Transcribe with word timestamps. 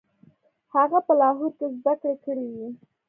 هغه 0.75 0.99
په 1.07 1.13
لاهور 1.21 1.51
کې 1.59 1.67
زده 1.77 1.93
کړې 2.01 2.15
کړې 2.23 2.47
وې. 2.53 2.67